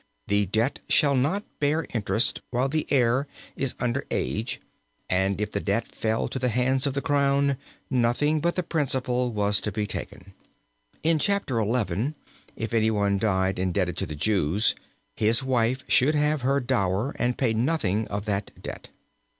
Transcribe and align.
the 0.25 0.47
debt 0.47 0.79
shall 0.89 1.15
not 1.15 1.43
bear 1.59 1.85
interest 1.93 2.41
while 2.49 2.67
the 2.67 2.87
heir 2.91 3.27
is 3.55 3.75
under 3.79 4.03
age 4.09 4.59
and 5.11 5.39
if 5.39 5.51
the 5.51 5.59
debt 5.59 5.87
fell 5.87 6.27
to 6.27 6.39
the 6.39 6.49
hands 6.49 6.87
of 6.87 6.95
the 6.95 7.03
crown, 7.03 7.55
nothing 7.87 8.39
but 8.39 8.55
the 8.55 8.63
principal 8.63 9.31
was 9.31 9.61
to 9.61 9.71
be 9.71 9.85
taken. 9.85 10.33
In 11.03 11.19
Chapter 11.19 11.61
XI. 11.63 12.15
if 12.55 12.73
any 12.73 12.89
one 12.89 13.19
died 13.19 13.59
indebted 13.59 13.95
to 13.97 14.07
the 14.07 14.15
Jews 14.15 14.73
his 15.15 15.43
wife 15.43 15.83
should 15.87 16.15
have 16.15 16.41
her 16.41 16.59
dower 16.59 17.11
and 17.19 17.37
pay 17.37 17.53
nothing 17.53 18.07
of 18.07 18.25
that 18.25 18.49
debt. 18.59 18.89